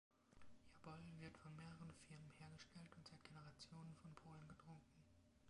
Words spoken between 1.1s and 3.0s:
wird von mehreren Firmen hergestellt